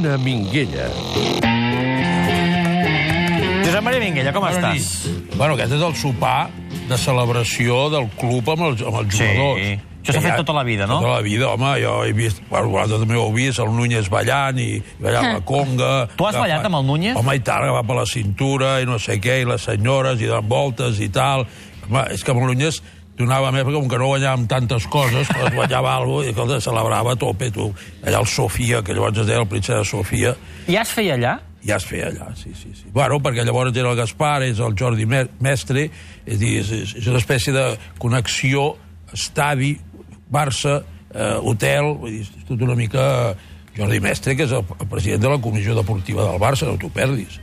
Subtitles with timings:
[0.00, 0.86] Una Minguella.
[3.66, 4.86] Josep Maria Minguella, com Bona estàs?
[5.04, 5.34] nit.
[5.36, 6.48] Bueno, aquest és el sopar
[6.88, 9.26] de celebració del club amb els, amb els Sí.
[9.26, 9.66] jugadors.
[10.00, 11.02] Això s'ha fet tota la vida, no?
[11.02, 11.74] Tota la vida, home.
[11.82, 12.40] Jo he vist...
[12.48, 16.08] Bueno, vosaltres també ho heu vist, el Núñez ballant i, i ballant la conga.
[16.16, 17.16] Tu has ballat amb el Núñez?
[17.20, 20.24] Home, i tant, va per la cintura i no sé què, i les senyores, i
[20.32, 21.44] donant voltes i tal.
[21.90, 22.80] Home, és que amb el Núñez
[23.20, 26.58] donava més, perquè com que no guanyàvem tantes coses, quan guanyava alguna cosa, i escolta,
[26.64, 27.68] celebrava a tope, tu.
[28.02, 30.34] Allà el Sofia, que llavors es deia el príncep de Sofia,
[30.70, 31.36] Ja es feia allà?
[31.66, 32.86] ja es feia allà, sí, sí, sí.
[32.94, 35.90] Bueno, perquè llavors era el Gaspar, és el Jordi Me- Mestre,
[36.24, 37.66] és, dir, és, és, una espècie de
[38.00, 38.70] connexió
[39.12, 39.74] estadi,
[40.30, 40.78] Barça,
[41.12, 43.06] eh, hotel, vull dir, és tot una mica...
[43.70, 47.36] Jordi Mestre, que és el president de la comissió deportiva del Barça, no t'ho perdis.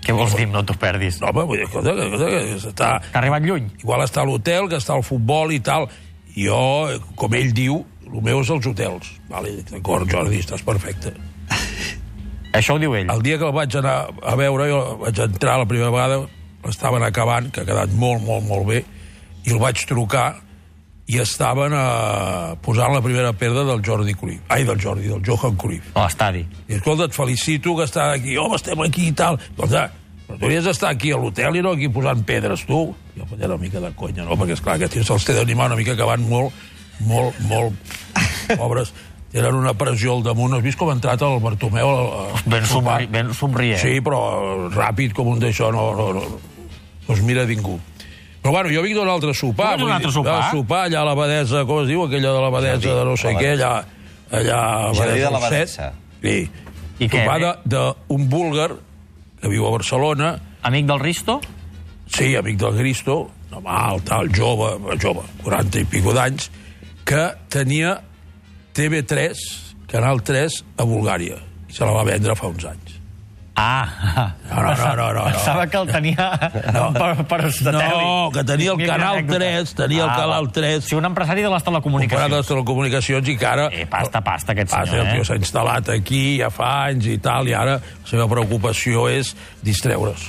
[0.00, 1.18] Què vols dir, no t'ho perdis?
[1.20, 3.66] No, home, vull dir, escolta, que, escolta, que està, Que ha arribat lluny?
[3.82, 5.88] igual està a l'hotel, que està al futbol i tal.
[6.36, 6.60] Jo,
[7.20, 9.12] com ell diu, el meu és els hotels.
[9.28, 11.12] Vale, d'acord, Jordi, estàs perfecte.
[12.56, 13.10] Això ho diu ell.
[13.12, 16.22] El dia que el vaig anar a veure, jo vaig entrar la primera vegada,
[16.64, 18.84] l'estaven acabant, que ha quedat molt, molt, molt bé,
[19.44, 20.32] i el vaig trucar
[21.10, 24.42] i estaven eh, posant la primera pedra del Jordi Cruyff.
[24.48, 25.88] Ai, del Jordi, del Johan Cruyff.
[25.98, 26.44] A l'estadi.
[26.68, 28.36] I escolta, et felicito que estàs aquí.
[28.38, 29.38] Home, estem aquí i tal.
[29.50, 29.88] Escolta,
[30.30, 32.94] però tu hauries d'estar aquí a l'hotel i no aquí posant pedres, tu.
[33.18, 34.38] Jo fotia una mica de conya, no?
[34.38, 36.54] Perquè, esclar, aquests tios se'ls té d'animar una mica que van molt,
[37.08, 37.74] molt, molt
[38.56, 38.94] pobres.
[39.30, 40.56] Tenen una pressió al damunt.
[40.56, 41.90] Has vist com ha entrat el Bartomeu?
[41.90, 43.78] al Ben, somri, ben somrient.
[43.78, 44.18] Sí, però
[44.74, 46.24] ràpid com un d'això no, no, no,
[47.06, 47.76] no es mira ningú.
[48.42, 49.76] Però bueno, jo vinc d'un altre sopar.
[49.76, 50.36] Vens d'un vull altre dir, sopar?
[50.40, 53.52] de sopar allà a l'abadesa, com es diu, aquella de l'abadesa de no sé què,
[53.54, 53.72] allà,
[54.32, 55.42] allà a Jardí de.
[55.52, 55.92] Set.
[56.24, 56.36] Sí.
[57.00, 57.20] I què?
[57.22, 58.70] Sopar de- d'un búlgar
[59.40, 61.40] que viu a Barcelona, Amic del Risto?
[62.10, 66.50] sí, amic del Cristo, normal, tal, jove, jove, 40 i pico d'anys,
[67.06, 67.96] que tenia
[68.74, 69.38] TV3,
[69.90, 71.38] Canal 3, a Bulgària.
[71.70, 72.99] I se la va vendre fa uns anys.
[73.60, 75.24] Ah, No, no, no, no, no.
[75.28, 76.26] Pensava que el tenia
[76.72, 76.86] no.
[76.96, 77.84] per, per satèl·lit.
[78.00, 79.38] No, que tenia el Canal anècdota.
[79.44, 80.52] 3, tenia el Canal va.
[80.56, 80.84] 3.
[80.88, 82.32] Sí, un empresari de les telecomunicacions.
[82.38, 83.68] les telecomunicacions i que ara...
[83.70, 85.28] Eh, pasta, pasta, aquest Passa, senyor, el tio eh?
[85.28, 90.24] s'ha instal·lat aquí ja fa anys i tal, i ara la seva preocupació és distreure's.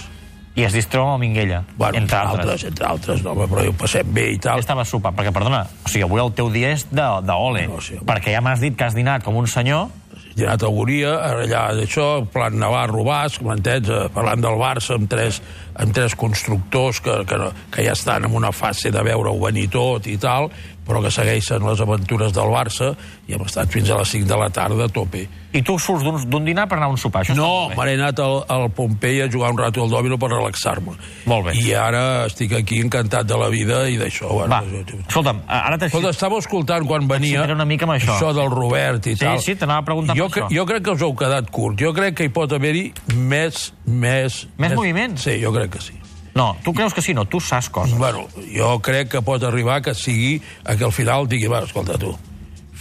[0.59, 2.41] I es distreu amb el Minguella, Bueno, entre altres.
[2.43, 4.59] altres, entre altres, no, però ho passem bé i tal.
[4.59, 5.15] estava sopant?
[5.15, 7.63] Perquè, perdona, o sigui, avui el teu dia és de, de ole.
[7.71, 9.87] No, sí, perquè ja m'has dit que has dinat com un senyor.
[10.35, 14.95] He anat a Auguria, ara allà d'això, plan Navarro Basc, m'entens, eh, parlant del Barça
[14.95, 15.41] amb tres,
[15.75, 17.39] amb tres constructors que, que,
[17.73, 20.49] que ja estan en una fase de veure-ho venir tot i tal,
[20.91, 22.91] però que segueixen les aventures del Barça
[23.29, 25.23] i hem estat fins a les 5 de la tarda a tope.
[25.53, 27.23] I tu surts d'un- dinar per anar a un sopar.
[27.25, 30.93] Això No, m'he anat al, al Pompei a jugar un rato al dòmino per relaxar-me.
[31.27, 31.55] Molt bé.
[31.59, 34.29] I ara estic aquí encantat de la vida i d'això.
[34.31, 35.85] Bueno, Va, jo- escolta'm, ara t'he...
[35.91, 38.15] Escolta, estava escoltant quan venia una mica amb això.
[38.15, 39.39] això del Robert i Sí, tal.
[39.43, 40.51] sí, t'anava a preguntar jo, per això.
[40.55, 41.79] jo crec que us heu quedat curt.
[41.79, 43.73] Jo crec que hi pot haver-hi més...
[43.85, 45.17] Més, Més moviment?
[45.19, 45.93] Sí, jo crec que sí.
[46.35, 47.97] No, tu creus que sí, no, tu saps coses.
[47.99, 51.97] Bueno, jo crec que pot arribar que sigui a que al final digui, va, escolta
[51.99, 52.13] tu,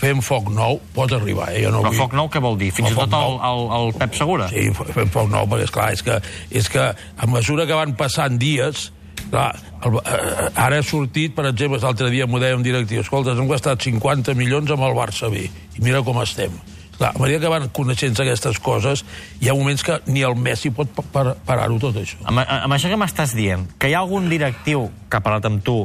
[0.01, 1.65] fem foc nou, pot arribar, eh?
[1.65, 2.01] Jo no Però vull...
[2.05, 2.71] foc nou què vol dir?
[2.77, 4.49] Fins i tot el, el, el Pep Segura?
[4.53, 6.21] Sí, fem foc nou, perquè, esclar, és que,
[6.63, 8.89] és que a mesura que van passant dies,
[9.29, 9.51] clar,
[9.85, 13.51] el, eh, ara ha sortit, per exemple, l'altre dia m'ho deia un directiu, escolta, hem
[13.51, 16.55] gastat 50 milions amb el Barça B, i mira com estem.
[17.01, 19.03] Clar, a mesura que van coneixent aquestes coses,
[19.41, 22.21] hi ha moments que ni el Messi pot pa- par parar-ho tot això.
[22.29, 25.65] Amb, amb això que m'estàs dient, que hi ha algun directiu que ha parlat amb
[25.65, 25.79] tu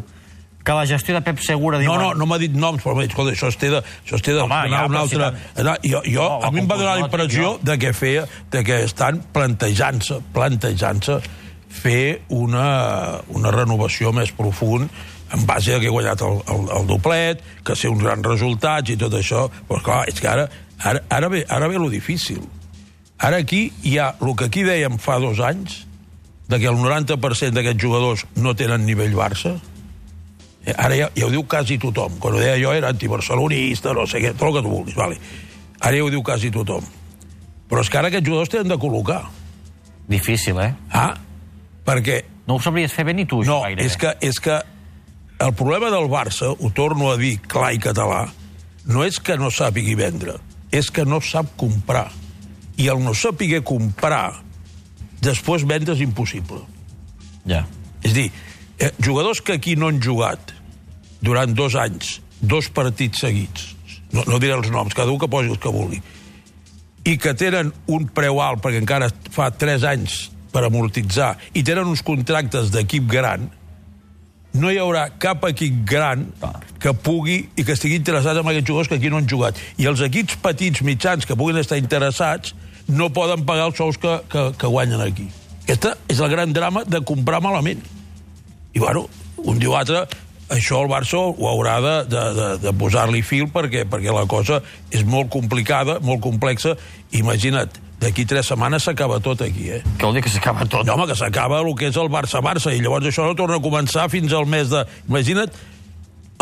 [0.66, 1.92] que la gestió de Pep Segura diu...
[1.92, 4.18] No, no, no m'ha dit noms, però m'ha dit, escolta, això es té de, això
[4.18, 5.28] es té de Home, ja, a un però altre...
[5.84, 7.60] si jo, jo, No, a mi em va donar la impressió jo.
[7.62, 11.20] de que feia, de que estan plantejant-se, plantejant-se
[11.76, 14.90] fer una, una renovació més profund
[15.36, 18.94] en base a que he guanyat el, el, el doblet, que sé uns grans resultats
[18.94, 20.48] i tot això, però clar, és que ara,
[20.80, 22.42] ara, ara, ve, ara ve lo difícil.
[23.20, 25.84] Ara aquí hi ha el que aquí dèiem fa dos anys,
[26.48, 29.56] de que el 90% d'aquests jugadors no tenen nivell Barça,
[30.66, 32.18] Eh, Ara ja, ja ho diu quasi tothom.
[32.20, 35.20] Quan ho deia jo era antibarcelonista, no sé què, tot el que tu vulguis, vale.
[35.80, 36.86] Ara ja ho diu quasi tothom.
[37.70, 39.22] Però és que ara aquests jugadors tenen de col·locar.
[40.10, 40.72] Difícil, eh?
[40.90, 41.14] Ah,
[41.86, 42.24] perquè...
[42.46, 43.86] No ho sabries fer bé ni tu, No, gairebé.
[43.88, 44.60] és que, és que
[45.40, 48.26] el problema del Barça, ho torno a dir clar i català,
[48.86, 50.38] no és que no sàpigui vendre,
[50.72, 52.12] és que no sap comprar.
[52.78, 54.42] I el no saber comprar,
[55.22, 56.62] després vendre és impossible.
[57.50, 57.64] Ja.
[58.04, 58.28] És a dir,
[58.78, 60.54] eh, jugadors que aquí no han jugat
[61.22, 63.72] durant dos anys, dos partits seguits,
[64.12, 66.02] no, no diré els noms, cada un que posi els que vulgui,
[67.06, 71.92] i que tenen un preu alt perquè encara fa tres anys per amortitzar i tenen
[71.92, 73.50] uns contractes d'equip gran,
[74.56, 76.30] no hi haurà cap equip gran
[76.80, 79.60] que pugui i que estigui interessat en aquests jugadors que aquí no han jugat.
[79.82, 82.56] I els equips petits, mitjans, que puguin estar interessats,
[82.88, 85.28] no poden pagar els sous que, que, que guanyen aquí.
[85.66, 87.82] Aquesta és el gran drama de comprar malament.
[88.76, 89.08] I, bueno,
[89.44, 90.06] un dia o altre,
[90.54, 94.62] això el Barça ho haurà de, de, de, de posar-li fil perquè, perquè la cosa
[94.94, 96.76] és molt complicada, molt complexa.
[97.18, 99.82] Imagina't, d'aquí tres setmanes s'acaba tot aquí, eh?
[99.98, 100.86] Què vol dir que s'acaba tot?
[100.88, 103.64] No, home, que s'acaba el que és el Barça-Barça, i llavors això no torna a
[103.64, 104.84] començar fins al mes de...
[105.10, 105.54] Imagina't,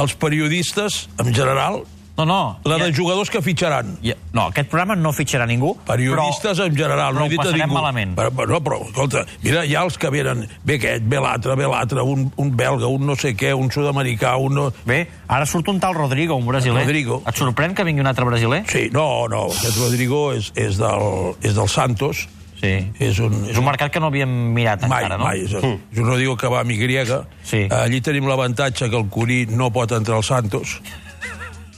[0.04, 1.84] els periodistes, en general,
[2.16, 2.60] No, no.
[2.64, 3.98] la ja- de jugadors que fitxaran.
[4.04, 5.76] ja- no, aquest programa no fitxarà ningú.
[5.86, 7.74] Periodistes però, en general, però no he dit ho a passarem ningú.
[7.74, 8.16] malament.
[8.16, 11.56] Però, però, no, però, escolta, mira, hi ha els que venen, ve aquest, ve l'altre,
[11.56, 14.54] ve l'altre, un, un belga, un no sé què, un sud-americà, un...
[14.54, 14.72] No...
[14.86, 16.84] Bé, ara surt un tal Rodrigo, un brasiler.
[16.86, 17.24] Rodrigo.
[17.26, 18.64] Et sorprèn que vingui un altre brasiler?
[18.70, 22.28] Sí, no, no, aquest Rodrigo és, és, del, és del Santos,
[22.64, 22.78] Sí.
[23.04, 23.34] és un...
[23.52, 25.26] És un mercat que no havíem mirat Mai, encara, no?
[25.26, 25.42] mai.
[25.44, 27.26] És, és un Rodrigo que va a mi griega.
[27.44, 27.66] Sí.
[27.70, 30.78] Allí tenim l'avantatge que el Curí no pot entrar al Santos.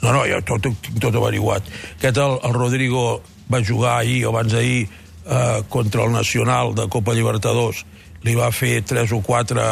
[0.05, 1.65] No, no, jo tot, tinc tot averiguat.
[1.97, 3.05] Aquest, el, el Rodrigo,
[3.49, 7.81] va jugar ahir o abans d'ahir eh, contra el Nacional de Copa Libertadors.
[8.25, 9.65] Li va fer tres o quatre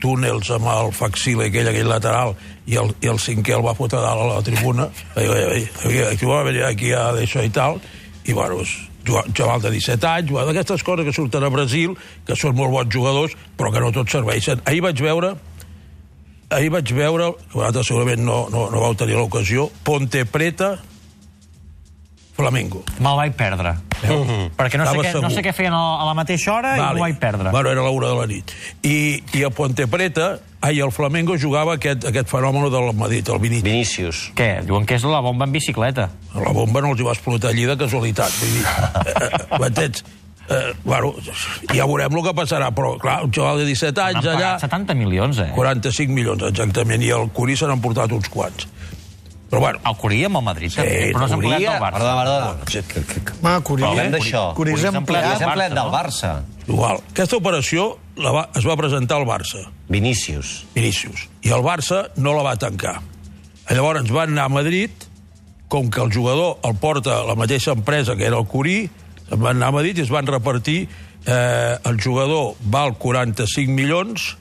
[0.00, 2.34] túnels amb el facsile aquell, aquell lateral
[2.66, 4.88] i el, i el cinquè el va fotre dalt a la tribuna
[5.20, 7.76] i, i, i, aquí va venir aquí a d'això i tal
[8.24, 8.72] i bueno, és
[9.10, 11.92] un xaval de 17 anys d'aquestes coses que surten a Brasil
[12.24, 15.34] que són molt bons jugadors però que no tots serveixen ahir vaig veure
[16.50, 20.76] ahir vaig veure, que vosaltres segurament no, no, no vau tenir l'ocasió, Ponte Preta,
[22.40, 22.82] Flamengo.
[22.98, 23.74] Me'l vaig perdre.
[24.00, 25.32] Perquè no sé, què, no segur.
[25.34, 27.50] sé què feien a la mateixa hora i m'ho vaig perdre.
[27.52, 28.54] Bueno, era l'hora de la nit.
[28.80, 28.96] I,
[29.36, 30.30] i a Ponte Preta,
[30.64, 33.66] ai, el Flamengo jugava aquest, aquest fenomen del Madrid, el Vinicius.
[33.66, 34.22] Vinícius.
[34.38, 34.50] Què?
[34.64, 36.08] Diuen que és la bomba en bicicleta.
[36.32, 38.40] La bomba no els hi va explotar allí de casualitat.
[38.40, 38.64] Vull dir,
[39.04, 40.04] eh, eh, m'entens?
[40.50, 41.12] Eh, bueno,
[41.70, 44.54] ja veurem el que passarà, però, clar, un xaval de 17 Han anys allà...
[44.56, 45.50] pagat 70 milions, eh?
[45.54, 48.66] 45 milions, exactament, i el Curí se n'han portat uns quants.
[49.50, 51.94] Però, bueno, El Curí amb el Madrid, Sí, també, però no s'ha empleat del Barça.
[51.98, 53.38] Perdona, perdona.
[53.42, 54.42] Ma, Curí, Parlem d'això.
[54.54, 55.72] Curí és Curí és empleat.
[55.74, 55.90] Del no?
[55.90, 56.30] Barça.
[56.68, 57.00] igual.
[57.10, 57.86] Aquesta operació
[58.16, 59.64] la va, es va presentar al Barça.
[59.88, 60.66] Vinícius.
[60.74, 61.26] Vinícius.
[61.42, 63.00] I el Barça no la va tancar.
[63.70, 64.90] Llavors van anar a Madrid,
[65.68, 68.88] com que el jugador el porta la mateixa empresa que era el Curí,
[69.30, 70.82] se'n van anar a Madrid i es van repartir
[71.24, 74.32] eh, el jugador val 45 milions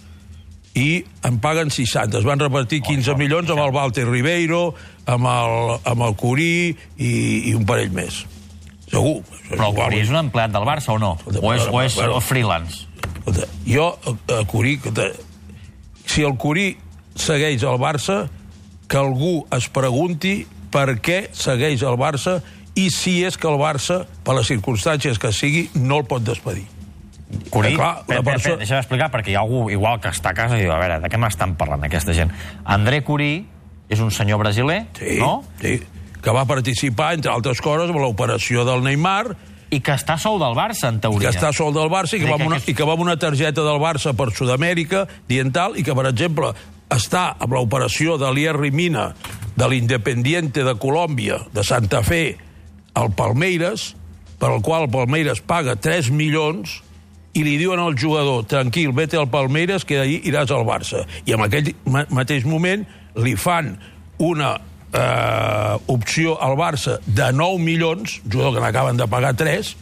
[0.79, 2.19] i en paguen 60.
[2.19, 4.73] Es van repartir 15 milions amb el Walter Ribeiro,
[5.09, 5.55] amb el,
[5.91, 6.51] amb el Curí
[6.97, 7.13] i,
[7.49, 8.23] i un parell més.
[8.89, 9.19] Segur.
[9.49, 9.75] Però el.
[9.77, 11.15] Curí és un empleat del Barça o no?
[11.25, 12.21] O és, o és Bueno.
[12.25, 12.85] freelance?
[13.19, 13.89] Escolta, jo,
[14.33, 15.09] a Curí, escolta,
[16.09, 16.71] si el Curí
[17.19, 18.23] segueix el Barça,
[18.89, 22.39] que algú es pregunti per què segueix el Barça
[22.79, 26.65] i si és que el Barça, per les circumstàncies que sigui, no el pot despedir.
[27.51, 30.31] Curí, Eh, clar, clar, una perso- deixa'm explicar, perquè hi ha algú igual que està
[30.31, 32.31] a casa i diu, a veure, de què m'estan parlant aquesta gent?
[32.65, 33.45] André Curí
[33.89, 35.43] és un senyor brasiler, Sí, no?
[35.61, 35.79] sí,
[36.21, 39.35] que va participar, entre altres coses, en l'operació del Neymar,
[39.71, 41.29] I que està sou del Barça, en que teoria.
[41.29, 43.03] està sol del Barça i que, va que- amb una, que- i que va amb
[43.03, 46.49] una targeta del Barça per Sud-amèrica, dient tal, i que, per exemple,
[46.89, 49.13] està amb l'operació de l'Ierri Mina,
[49.55, 52.37] de l'Independiente de Colòmbia, de Santa Fe,
[52.99, 53.93] al Palmeiras,
[54.39, 56.79] per al qual el Palmeiras paga 3 milions,
[57.37, 61.05] i li diuen al jugador, tranquil, vete al Palmeiras, que d'ahir iràs al Barça.
[61.29, 62.85] I en aquell ma mateix moment
[63.21, 63.75] li fan
[64.19, 69.75] una eh, opció al Barça de 9 milions, jugador que n'acaben de pagar 3,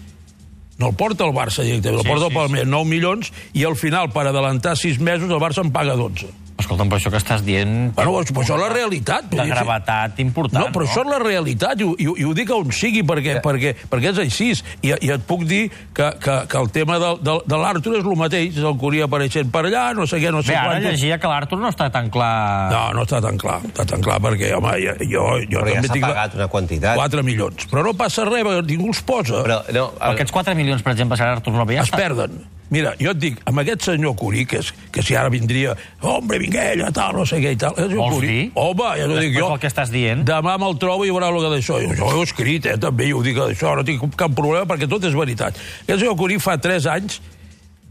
[0.77, 3.63] no el porta el Barça directament, Sí, el porta sí, el Palmeiras, 9 milions, i
[3.65, 6.29] al final, per adelantar 6 mesos, el Barça en paga 12.
[6.57, 7.91] Escolta'm, però això que estàs dient...
[7.93, 9.27] Bueno, però això és la realitat.
[9.29, 12.31] De gravetat important, No, però això és la realitat, i, ho- i, ho- i ho
[12.33, 14.47] dic on sigui, perquè, perquè, perquè és així.
[14.81, 18.01] I, I et puc dir que, que, que el tema del, del, de l'Artur és
[18.09, 20.73] el mateix, és el Curia apareixent per allà, no sé què, no sé Bé, ara
[20.79, 20.89] quantos.
[20.97, 22.33] llegia que l'Artur no està tan clar...
[22.73, 25.77] No, no està tan clar, està tan clar, perquè, home, jo, jo, jo Però ja
[25.77, 26.09] també s'ha tinc...
[26.09, 26.97] pagat una quantitat.
[26.97, 27.69] 4 milions.
[27.69, 29.45] Però no passa res, perquè ningú els posa.
[29.45, 32.39] Però, no, el, Aquests 4 milions, per exemple, serà Artur Nova, ja es perden.
[32.69, 35.71] Mira, jo et dic, amb aquest senyor Curí, que, és, que si ara vindria,
[36.03, 37.77] hombre, vinga ella, tal, no sé què i tal.
[37.93, 38.45] Vols Curí, dir?
[38.59, 39.49] Home, ja t'ho dic jo.
[39.61, 40.25] que estàs dient.
[40.27, 41.79] Demà me'l trobo i veurà el que d'això.
[41.85, 44.67] Jo, jo ho he escrit, eh, també, i ho dic d'això, no tinc cap problema,
[44.67, 45.59] perquè tot és veritat.
[45.85, 47.21] Aquest senyor Curí fa 3 anys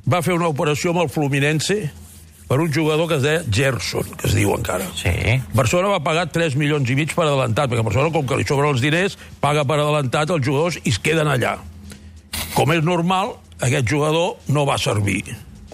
[0.07, 1.79] va fer una operació amb el Fluminense
[2.47, 4.87] per un jugador que es deia Gerson, que es diu encara.
[4.95, 5.41] Sí.
[5.57, 8.77] Barcelona va pagar 3 milions i mig per adelantat, perquè Barcelona, com que li sobren
[8.77, 11.57] els diners, paga per adelantat els jugadors i es queden allà.
[12.55, 15.23] Com és normal, aquest jugador no va servir.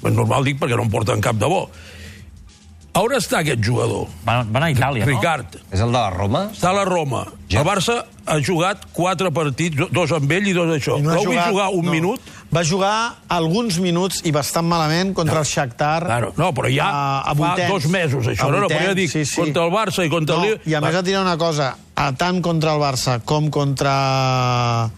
[0.02, 1.68] És normal, dic, perquè no en porten cap de bo.
[2.92, 4.04] A on està aquest jugador?
[4.26, 5.54] Van, van a Itàlia, Ricard.
[5.72, 6.50] és el de la Roma?
[6.52, 7.22] Està a la Roma.
[7.48, 10.98] El Barça ha jugat quatre partits, do- dos amb ell i dos d'això.
[10.98, 11.90] I no ha L'heu vist jugar un no.
[11.94, 12.20] minut?
[12.52, 12.92] Va jugar
[13.32, 16.04] alguns minuts i bastant malament contra el Shakhtar.
[16.04, 17.70] Claro, no, però ja a, a fa vuitens.
[17.72, 18.50] dos mesos, això.
[18.50, 19.40] A No, no, però ja dic, sí, sí.
[19.40, 20.60] contra el Barça i contra no, el...
[20.68, 24.90] I a més et diré una cosa, a tant contra el Barça com contra...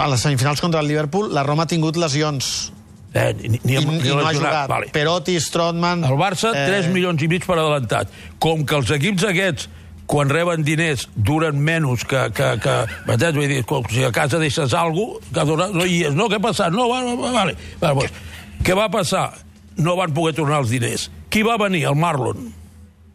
[0.00, 2.72] A les semifinals contra el Liverpool, la Roma ha tingut lesions.
[3.14, 4.66] Eh, ni, ni, I, ni i no ha jugat.
[4.68, 4.90] Vale.
[4.92, 6.02] Perotti, Strootman...
[6.08, 6.66] El Barça, eh...
[6.66, 8.10] 3 milions i mig per adelantat.
[8.42, 9.68] Com que els equips aquests
[10.10, 12.26] quan reben diners duren menys que...
[12.34, 12.74] que, que?
[13.06, 16.16] Vull dir, com si a casa deixes alguna cosa, que dura, no hi és.
[16.16, 16.74] No, què ha passat?
[16.74, 17.54] No, va, va, vale.
[17.80, 18.18] vale pues,
[18.66, 19.28] què va passar?
[19.78, 21.08] No van poder tornar els diners.
[21.32, 21.84] Qui va venir?
[21.90, 22.50] El Marlon,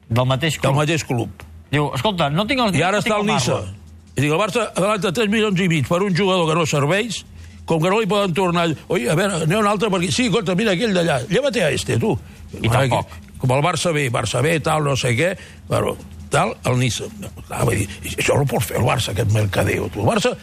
[0.09, 0.79] Del mateix del club.
[0.79, 1.43] mateix club.
[1.69, 3.59] Diu, escolta, no tinc els I diners, ara no tinc està el Nissa.
[3.59, 3.78] Marlon.
[4.19, 7.21] I dic, el Barça adelanta 3 milions i mig per un jugador que no serveix,
[7.63, 8.65] com que no li poden tornar...
[8.91, 10.09] Oi, a veure, n'hi ha un altre per aquí.
[10.11, 11.21] Sí, escolta, mira aquell d'allà.
[11.31, 12.11] Llévate a este, tu.
[12.59, 13.13] I tampoc.
[13.39, 15.29] Com el Barça B, Barça B, tal, no sé què,
[15.69, 15.93] bueno,
[16.33, 17.07] tal, el Nissa.
[17.21, 19.87] No, clar, vull dir, això no pot fer el Barça, aquest mercadeo.
[19.93, 20.03] Tu.
[20.03, 20.33] El Barça,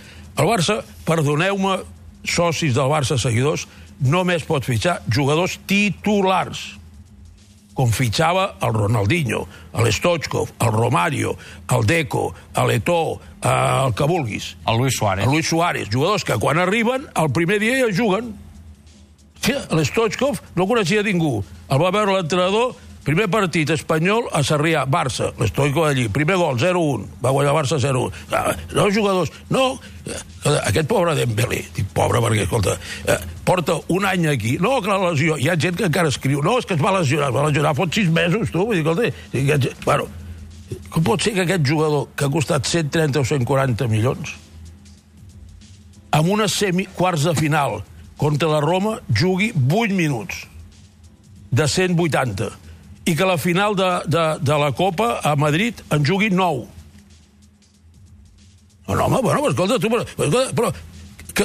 [0.41, 1.77] el Barça perdoneu-me,
[2.25, 3.67] socis del Barça, seguidors,
[4.01, 6.65] només pot fitxar jugadors titulars
[7.77, 9.43] com fitxava el Ronaldinho,
[9.85, 11.35] l'Stochkov, el Romario,
[11.77, 14.55] el Deco, l'Eto, eh, el que vulguis.
[14.67, 15.27] El Luis Suárez.
[15.27, 18.33] El Luis Suárez, jugadors que quan arriben, el primer dia ja juguen.
[19.47, 21.45] L'Stochkov no coneixia ningú.
[21.69, 22.73] El va veure l'entrenador,
[23.07, 28.11] primer partit espanyol a Sarrià, Barça, l'Stoico allí, primer gol, 0-1, va guanyar Barça 0-1.
[28.35, 29.79] Ah, No jugadors, no,
[30.67, 32.75] aquest pobre Dembélé, dic pobre perquè, escolta,
[33.07, 36.43] eh, porta un any aquí, no, que la lesió, hi ha gent que encara escriu,
[36.43, 39.13] no, és que es va lesionar, es va lesionar fot sis mesos, tu, vull dir,
[39.31, 40.11] escolta, bueno,
[40.91, 44.35] com pot ser que aquest jugador, que ha costat 130 o 140 milions,
[46.11, 47.83] amb una semi quarts de final
[48.19, 50.47] contra la Roma jugui 8 minuts
[51.51, 52.66] de 180
[53.07, 56.67] i que la final de, de, de la Copa a Madrid en jugui 9
[58.87, 60.73] no, no, home, bueno, escolta, tu, però, però, però
[61.35, 61.45] que,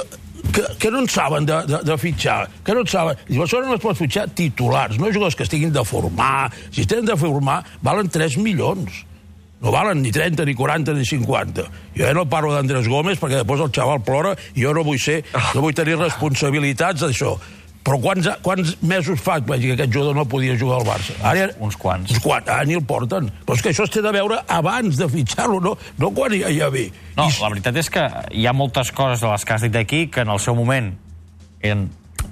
[0.53, 3.21] que, que no en saben de, de, de fitxar, que no en saben.
[3.33, 6.51] I això no es pot fitxar titulars, no jugadors que estiguin de formar.
[6.69, 9.05] Si es tenen de formar, valen 3 milions.
[9.61, 11.65] No valen ni 30, ni 40, ni 50.
[11.97, 14.97] Jo ja no parlo d'Andrés Gómez perquè després el xaval plora i jo no vull
[15.01, 15.19] ser,
[15.53, 17.35] no vull tenir responsabilitats d'això.
[17.81, 20.85] Però quants, quants mesos fa que vaig dir que aquest jugador no podia jugar al
[20.85, 21.15] Barça?
[21.25, 22.11] Ara, Uns quants.
[22.13, 23.31] Uns quants, ara ni el porten.
[23.45, 26.51] Però és que això es té de veure abans de fitxar-lo, no, no quan ja,
[26.53, 26.91] ja ve.
[27.17, 28.03] No, I, la veritat és que
[28.37, 30.93] hi ha moltes coses de les que has dit aquí que en el seu moment
[31.61, 31.87] eren,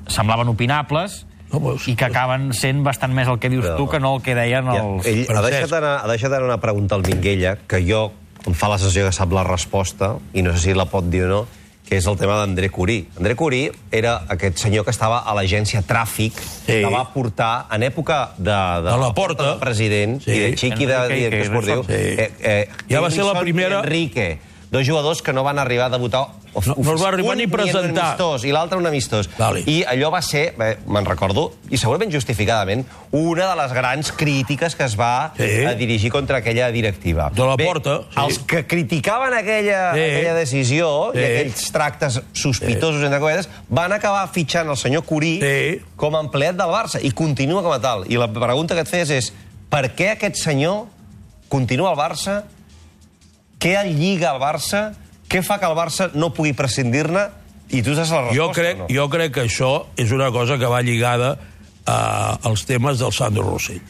[0.08, 3.90] semblaven opinables No, però- i que acaben sent bastant més el que dius Però- tu
[3.90, 5.06] que no el que deien Ja, els...
[5.10, 8.12] ell ha deixat, anar, ha deixat anar una pregunta al Minguella, que jo
[8.46, 11.24] em fa la sensació que sap la resposta, i no sé si la pot dir
[11.26, 11.40] o no,
[11.90, 13.08] que és el tema d'André Curí.
[13.18, 16.84] André Curí era aquest senyor que estava a l'agència Tràfic, Sí.
[16.84, 19.54] que va portar, en època de, de, De Laporta.
[19.56, 20.32] de president, Sí.
[20.32, 21.94] i de Chiqui de Enrique director i esportiu, Sí.
[21.98, 25.88] eh, eh, Ja va ser la i primera- Enrique, dos jugadors que no van arribar
[25.88, 27.92] a debutar No- no es va arribar ni presentar.
[27.92, 29.30] Un amistós i l'altre un amistós.
[29.38, 29.62] Vale.
[29.66, 34.76] I allò va ser, bé, me'n recordo, i segurament justificadament, una de les grans crítiques
[34.76, 35.66] que es va Sí.
[35.66, 37.30] a dirigir contra aquella directiva.
[37.34, 38.20] De la Bé, Porta, sí.
[38.26, 40.00] Els que criticaven aquella, Sí.
[40.00, 41.20] aquella decisió Sí.
[41.20, 45.82] i aquells tractes sospitosos, entre cometes, van acabar fitxant el senyor Curí Sí.
[45.96, 48.06] com a empleat del Barça i continua com a tal.
[48.12, 49.34] I la pregunta que et fes és
[49.70, 50.88] per què aquest senyor
[51.48, 52.44] continua al Barça
[53.60, 54.94] què el lliga al Barça?
[55.30, 57.28] Què fa que el Barça no pugui prescindir-ne?
[57.70, 58.88] I tu saps la resposta, jo, crec, no?
[58.90, 59.72] jo crec que això
[60.02, 61.36] és una cosa que va lligada
[61.86, 61.98] a,
[62.50, 63.84] als temes del Sandro Rossell.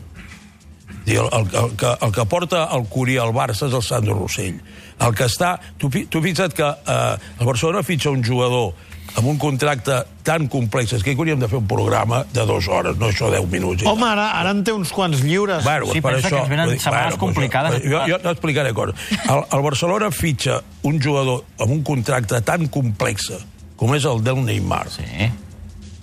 [1.09, 4.59] El, el, el, que, el que porta el Curí al Barça és el Sandro Rossell.
[4.99, 5.55] El que està...
[5.79, 8.75] Tu, tu fixa't que eh, el Barcelona fitxa un jugador
[9.17, 12.97] amb un contracte tan complex és que hauríem de fer un programa de dues hores,
[13.01, 13.83] no això deu minuts.
[13.83, 15.63] i Home, ara, ara en té uns quants lliures.
[15.63, 17.79] Bueno, Sí, per pensa això, que ens venen dir, setmanes doncs complicades.
[17.79, 17.89] això.
[17.89, 18.95] Jo, jo t'explicaré coses.
[19.29, 23.31] El, el Barcelona fitxa un jugador amb un contracte tan complex
[23.79, 25.03] com és el del Neymar Sí.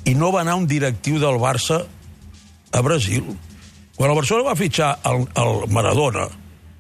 [0.07, 1.83] i no va anar un directiu del Barça
[2.73, 3.25] a Brasil.
[3.97, 6.27] Quan el Barcelona va fitxar el, el Maradona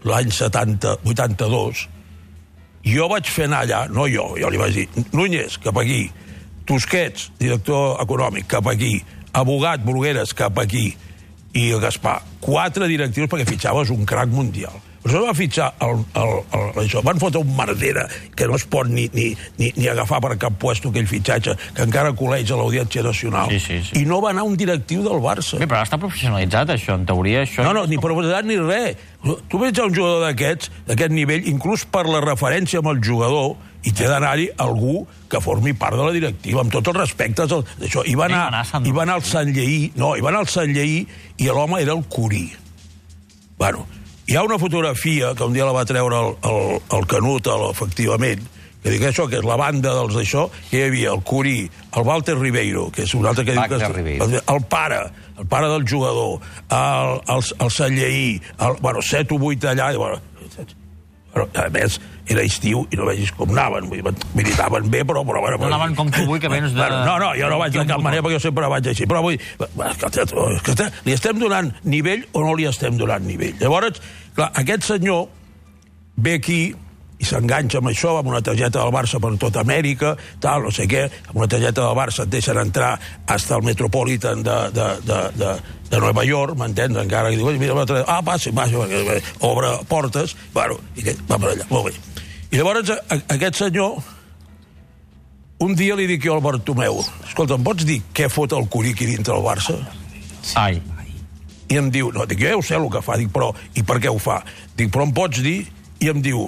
[0.05, 1.89] l'any 70, 82,
[2.87, 6.07] jo vaig fer anar allà, no jo, jo li vaig dir, Núñez, cap aquí,
[6.67, 8.99] Tusquets, director econòmic, cap aquí,
[9.37, 10.89] Abogat, Brugueres, cap aquí,
[11.57, 12.21] i Gaspar.
[12.41, 14.75] Quatre directius perquè fitxaves un crac mundial.
[15.07, 17.03] Però va fitxar el, el, el, això.
[17.07, 19.29] Van fotre un merdera que no es pot ni, ni,
[19.61, 23.53] ni, ni agafar per cap puesto aquell fitxatge, que encara col·legia l'Audiència Nacional.
[23.55, 24.01] Sí, sí, sí.
[24.03, 25.61] I no va anar un directiu del Barça.
[25.63, 26.99] Bé, però està professionalitzat, això.
[26.99, 27.63] En teoria, això...
[27.67, 28.99] No, no, ni propietat ni res.
[29.23, 33.93] Tu veig un jugador d'aquests, d'aquest nivell, inclús per la referència amb el jugador, i
[33.95, 38.03] té d'anar-hi algú que formi part de la directiva, amb tots els respectes d'això.
[38.03, 40.51] I va anar, a i va anar al Sant Lleí, no, i va anar al
[40.51, 41.05] Sant Lleí,
[41.39, 42.49] i l'home era el Curí.
[43.57, 43.87] Bueno,
[44.27, 47.61] Hi ha una fotografia que un dia la va treure el, el, el Canut, el,
[47.71, 48.41] efectivament,
[48.83, 51.61] que dic això, que és la banda dels d'això, que hi havia el Curí,
[51.95, 53.93] el Walter Ribeiro, que és un altre que diu Wagner que...
[53.95, 54.27] Ribeiro.
[54.51, 54.99] El pare,
[55.39, 60.19] el pare del jugador, el, el, el Salleí, el, bueno, 7 o 8 allà, bueno,
[61.37, 63.87] però, a més, era estiu i no vegis com anaven.
[63.91, 65.23] Vull dir, militaven bé, però...
[65.27, 67.59] però, però No anaven com tu vull, que vens de- Bueno, no, no, jo no
[67.63, 69.07] vaig de cap manera perquè jo sempre vaig així.
[69.07, 73.55] Però vull dir, li estem donant nivell o no li estem donant nivell?
[73.61, 74.03] Llavors,
[74.35, 75.29] clar, aquest senyor
[76.17, 76.61] ve aquí
[77.17, 80.85] i s'enganxa amb això, amb una targeta del Barça per tota Amèrica, tal, no sé
[80.91, 85.21] què, amb una targeta del Barça et deixen entrar hasta el Metropolitan de, de, de,
[85.41, 85.53] de,
[85.91, 86.99] de Nova York, m'entens?
[87.01, 88.77] Encara que diu, "Oi, mira, ah, passi, passi,
[89.41, 91.95] obre portes, bueno, i que va per allà, molt bé.
[92.51, 93.97] I llavors a, a, aquest senyor,
[95.65, 98.93] un dia li dic jo al Bartomeu, escolta, em pots dir què fot el Curí
[98.93, 99.79] aquí dintre el Barça?
[100.55, 100.83] Ai.
[101.69, 103.83] i em diu, no, dic, jo ja ho sé el que fa, dic, però, i
[103.83, 104.43] per què ho fa?
[104.77, 105.67] Dic, però em pots dir?
[105.99, 106.45] I em diu,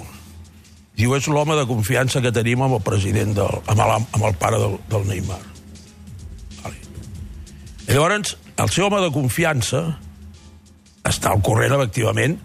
[0.99, 4.35] diu, és l'home de confiança que tenim amb el president, del, amb, el, amb el
[4.41, 5.39] pare del, del Neymar.
[6.61, 6.75] Vale.
[7.87, 9.83] I llavors, el seu home de confiança
[11.07, 12.37] està al corrent, efectivament,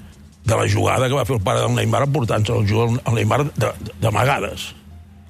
[0.45, 3.41] de la jugada que va fer el pare del Neymar emportant-se el, jugador- el Neymar
[3.49, 4.71] de- de- d'amagades.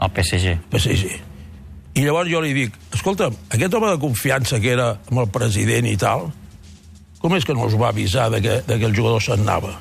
[0.02, 0.56] El PSG.
[0.74, 1.14] PSG.
[1.94, 5.86] I llavors jo li dic, escolta, aquest home de confiança que era amb el president
[5.86, 6.26] i tal,
[7.22, 9.76] com és que no us va avisar de que, de que el jugador se'n anava?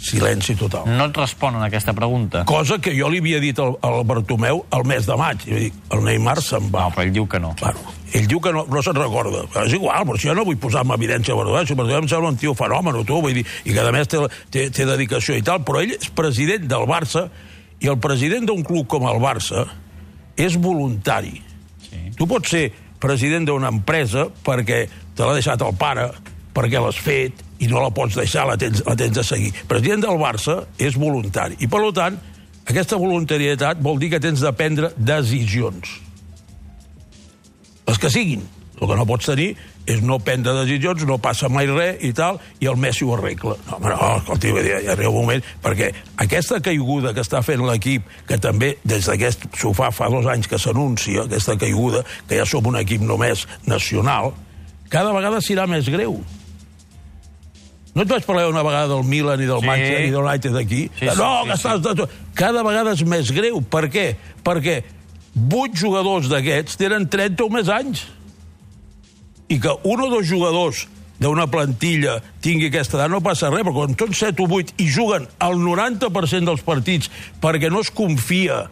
[0.00, 0.86] Silenci total.
[0.88, 2.46] No et responen a aquesta pregunta.
[2.48, 5.44] Cosa que jo li havia dit al, al Bartomeu el mes de maig.
[5.44, 6.86] I dic, el Neymar se'n va.
[6.86, 7.52] No, però ell diu que no.
[7.60, 9.44] Bueno, ell diu que no, no se'n recorda.
[9.52, 12.08] Però és igual, però si jo no vull posar en evidència Bartomeu, si Bartomeu em
[12.08, 15.36] sembla un tio fenòmeno, tu, vull dir, i que a més té, té, té dedicació
[15.36, 17.26] i tal, però ell és president del Barça
[17.80, 19.66] i el president d'un club com el Barça
[20.40, 21.36] és voluntari.
[21.84, 22.06] Sí.
[22.16, 26.08] Tu pots ser president d'una empresa perquè te l'ha deixat el pare,
[26.54, 29.52] perquè l'has fet i no la pots deixar, la tens, la tens de seguir.
[29.68, 31.58] President del Barça és voluntari.
[31.60, 32.16] I, per tant,
[32.70, 35.98] aquesta voluntarietat vol dir que tens de prendre decisions.
[37.88, 38.46] Les que siguin.
[38.80, 39.50] El que no pots tenir
[39.90, 43.56] és no prendre decisions, no passa mai res i tal, i el Messi ho arregla.
[43.66, 45.90] No, home, no, escolti, dir, ja arriba un moment, perquè
[46.24, 50.60] aquesta caiguda que està fent l'equip, que també des d'aquest sofà fa dos anys que
[50.60, 54.32] s'anuncia, aquesta caiguda, que ja som un equip només nacional,
[54.88, 56.20] cada vegada serà més greu.
[57.94, 59.66] No et vaig parlar una vegada del Milan i del Sí.
[59.66, 60.82] Manchester i del United aquí?
[60.94, 61.68] Sí, sí, no, sí, que sí.
[61.68, 61.82] estàs...
[61.82, 62.14] tot.
[62.38, 63.58] Cada vegada és més greu.
[63.62, 64.06] Per què?
[64.46, 64.76] Perquè
[65.34, 68.06] vuit jugadors d'aquests tenen 30 o més anys.
[69.50, 70.84] I que un o dos jugadors
[71.20, 74.86] d'una plantilla tingui aquesta edat no passa res, però quan tots 7 o 8 i
[74.88, 77.10] juguen el 90% dels partits
[77.42, 78.68] perquè no es confia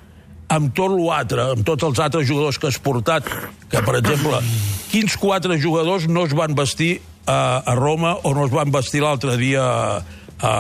[0.49, 3.27] amb tot l'altre, amb tots els altres jugadors que has portat,
[3.69, 4.39] que, per exemple,
[4.89, 9.03] quins quatre jugadors no es van vestir a, a Roma o no es van vestir
[9.05, 10.03] l'altre dia a,
[10.41, 10.53] a,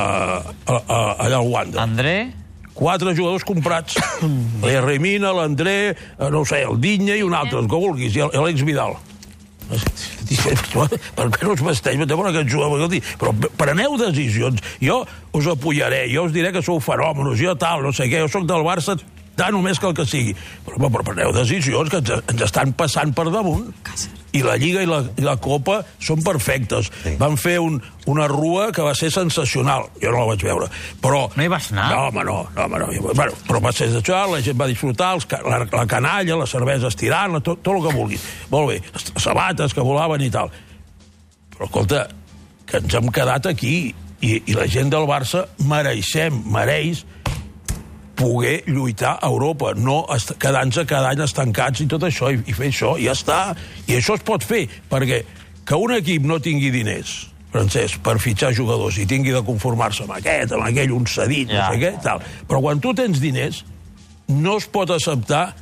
[0.69, 1.83] a, allà al Wanda?
[1.83, 2.31] André,
[2.77, 3.97] quatre jugadors comprats.
[4.63, 8.17] La Remina, l'André, eh, no ho sé, el Dinya i un altre, el que vulguis,
[8.17, 8.99] i l'Alex Vidal.
[11.19, 11.99] Per què no us vesteix?
[12.01, 12.07] Que
[13.21, 14.63] però preneu decisions.
[14.81, 15.03] Jo
[15.37, 18.49] us apoyaré, jo us diré que sou fenòmenos, jo tal, no sé què, jo sóc
[18.49, 18.97] del Barça
[19.39, 20.35] tant o més que el que sigui.
[20.67, 23.69] Però, però preneu decisions que ens, ens estan passant per damunt.
[24.37, 26.91] I la Lliga i la, i la Copa són perfectes.
[27.03, 27.15] Sí.
[27.21, 27.79] Van fer un,
[28.11, 29.89] una rua que va ser sensacional.
[30.03, 30.69] Jo no la vaig veure.
[31.03, 31.25] Però...
[31.37, 31.89] No hi vas anar?
[31.95, 32.39] No, home, no.
[32.55, 32.91] no, home, no.
[33.09, 36.93] Bueno, però va ser sensacional, la gent va disfrutar, els, la, la canalla, la cervesa
[36.93, 38.29] estirant, tot, tot el que vulguis.
[38.53, 40.53] Molt bé, les sabates que volaven i tal.
[41.55, 42.05] Però, escolta,
[42.69, 43.77] que ens hem quedat aquí
[44.21, 47.05] i, i la gent del Barça mereixem, mereix
[48.19, 50.01] poder lluitar a Europa, no
[50.43, 53.39] quedant-se cada any estancats i tot això, i, i fer això, i ja està.
[53.87, 55.23] I això es pot fer, perquè
[55.69, 60.13] que un equip no tingui diners, Francesc, per fitxar jugadors i tingui de conformar-se amb
[60.19, 61.69] aquest, amb aquell, un cedit, Ja.
[61.71, 62.21] no sé què, tal.
[62.49, 63.63] Però quan tu tens diners,
[64.29, 65.55] no es pot acceptar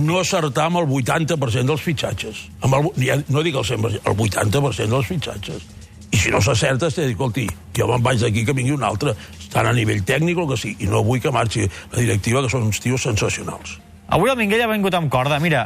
[0.00, 2.44] no acertar amb el 80% dels fitxatges.
[2.64, 5.66] Amb el, ja, no dic el 100%, el 80% dels fitxatges.
[6.14, 9.14] I si no s'acerta, t'he dit, escolti, jo me'n vaig d'aquí que vingui un altre,
[9.52, 12.42] tant a nivell tècnic o el que sigui, i no vull que marxi la directiva,
[12.42, 13.80] que són uns tios sensacionals.
[14.08, 15.38] avui el Minguell ha vingut amb corda.
[15.40, 15.62] Mira,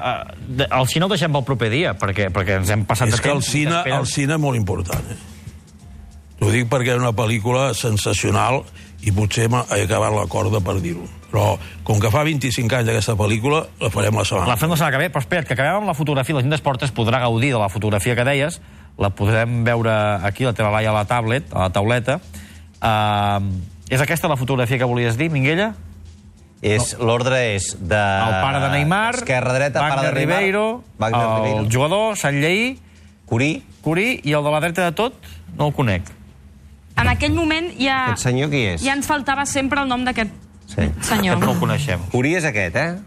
[0.58, 3.20] eh, el cine el deixem pel proper dia, perquè, perquè ens hem passat És de
[3.22, 3.50] que el temps.
[3.52, 5.16] cine, el cine és molt important, eh?
[6.38, 8.62] T'ho dic perquè és una pel·lícula sensacional
[9.02, 11.02] i potser m'ha- he acabat la corda per dir-ho.
[11.32, 14.46] Però com que fa 25 anys aquesta pel·lícula, la farem la setmana.
[14.48, 16.34] La fem la setmana que ve, però espera't, que acabem amb la fotografia.
[16.36, 18.60] La gent d'Esportes podrà gaudir de la fotografia que deies.
[18.98, 19.92] La podrem veure
[20.26, 22.18] aquí, la teva laia a la tablet, a la tauleta.
[22.78, 23.44] Uh,
[23.90, 25.72] és aquesta la fotografia que volies dir, Minguella?
[26.60, 27.94] És, L'ordre és de...
[27.94, 30.64] El pare de Neymar, Esquerra, dreta, pare Wagner de Neymar, Ribeiro,
[30.98, 32.72] Wagner el Ribeiro, jugador, Sant Lleí,
[33.30, 35.14] Curí, Curí, i el de la dreta de tot,
[35.54, 36.10] no el conec.
[36.98, 38.00] En aquell moment ja...
[38.10, 38.82] Aquest senyor qui és?
[38.82, 40.34] Ja ens faltava sempre el nom d'aquest
[40.68, 40.84] Sí.
[41.00, 41.38] senyor.
[41.38, 42.02] Aquest no el coneixem.
[42.12, 42.98] Curí és aquest, eh?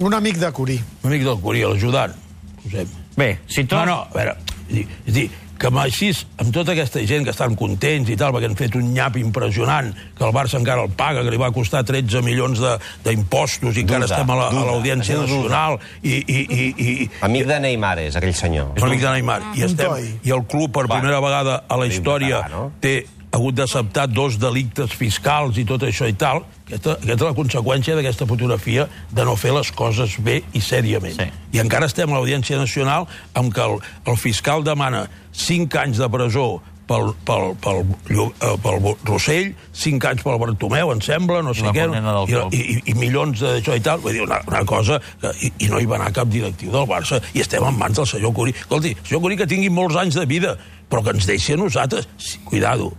[0.00, 0.78] Un amic de Curí.
[1.02, 2.14] Un amic del Curí, l'ajudant.
[2.62, 2.94] Posem.
[3.18, 3.82] Bé, si tot...
[3.82, 4.36] No, no, a veure,
[4.70, 5.30] és dir, és dir
[5.60, 6.06] que amb així,
[6.40, 9.90] amb tota aquesta gent que estan contents i tal, perquè han fet un nyap impressionant,
[10.16, 13.80] que el Barça encara el paga, que li va costar 13 milions de- d'impostos i
[13.84, 15.26] encara Duda, estem a la- l'Audiència duda.
[15.26, 18.72] Nacional i, i, i, i, Amic de Neymar és, aquell senyor.
[18.78, 19.40] un amic de Neymar.
[19.54, 20.18] I, Un estem.
[20.24, 20.96] I el club, per Va.
[20.96, 22.40] primera vegada a la història,
[22.80, 26.42] té hagut d'acceptar dos delictes fiscals i tot això i tal.
[26.66, 31.16] Aquesta, aquesta és la conseqüència d'aquesta fotografia de no fer les coses bé i sèriament.
[31.18, 31.28] Sí.
[31.54, 33.06] I encara estem a l'Audiència Nacional
[33.38, 36.48] amb que el, el fiscal demana 5 anys de presó
[36.90, 41.74] pel, pel, pel, eh, pel Rossell, 5 anys pel Bartomeu, em sembla, no sé la
[41.76, 44.02] què, i, i, i, i milions d'això i tal.
[44.02, 44.98] Vull dir, una, una cosa...
[45.22, 48.00] Que, i, I no hi va anar cap directiu del Barça i estem en mans
[48.00, 48.56] del senyor Curí.
[48.58, 50.56] Escolti, senyor Curí que tingui molts anys de vida,
[50.90, 52.10] però que ens deixi a nosaltres...
[52.18, 52.90] Sí, cuidado,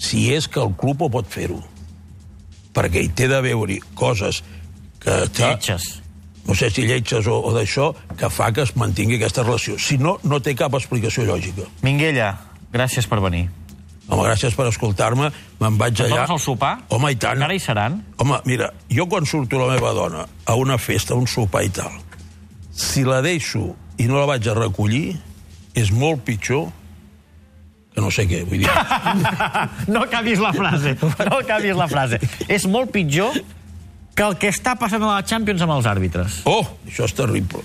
[0.00, 1.60] si és que el club ho pot fer-ho,
[2.74, 4.42] perquè hi té de veure coses
[5.00, 5.26] que...
[5.36, 6.00] que Lletges.
[6.48, 9.76] no sé si lletges o, o d'això, que fa que es mantingui aquesta relació.
[9.78, 11.68] Si no, no té cap explicació lògica.
[11.84, 12.32] Minguella,
[12.72, 13.48] gràcies per venir.
[14.10, 15.28] Home, gràcies per escoltar-me.
[15.60, 16.24] Me'n vaig Et allà...
[16.26, 16.72] al sopar?
[16.90, 17.38] Home, i tant.
[17.38, 18.00] Encara hi seran?
[18.18, 21.70] Home, mira, jo quan surto la meva dona a una festa, a un sopar i
[21.76, 21.94] tal,
[22.74, 23.68] si la deixo
[24.00, 25.12] i no la vaig a recollir,
[25.78, 26.70] és molt pitjor
[28.00, 28.70] que no sé què, vull dir.
[29.92, 30.96] No acabis la frase.
[31.00, 32.20] No acabis la frase.
[32.48, 33.36] És molt pitjor
[34.16, 36.40] que el que està passant a la Champions amb els àrbitres.
[36.50, 37.62] Oh, això és terrible.